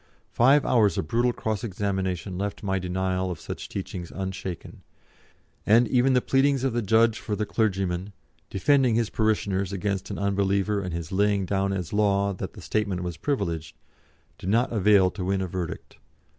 Five 0.31 0.65
hours 0.65 0.97
of 0.97 1.07
brutal 1.07 1.31
cross 1.31 1.63
examination 1.63 2.35
left 2.35 2.63
my 2.63 2.79
denial 2.79 3.29
of 3.29 3.39
such 3.39 3.69
teachings 3.69 4.09
unshaken, 4.09 4.81
and 5.63 5.87
even 5.89 6.13
the 6.13 6.23
pleadings 6.23 6.63
of 6.63 6.73
the 6.73 6.81
judge 6.81 7.19
for 7.19 7.35
the 7.35 7.45
clergyman, 7.45 8.11
defending 8.49 8.95
his 8.95 9.11
parishioners 9.11 9.71
against 9.71 10.09
an 10.09 10.17
unbeliever 10.17 10.81
and 10.81 10.91
his 10.91 11.11
laying 11.11 11.45
down 11.45 11.71
as 11.71 11.93
law 11.93 12.33
that 12.33 12.53
the 12.53 12.61
statement 12.63 13.03
was 13.03 13.15
privileged, 13.15 13.75
did 14.39 14.49
not 14.49 14.73
avail 14.73 15.11
to 15.11 15.23
win 15.23 15.39
a 15.39 15.45
verdict. 15.47 15.97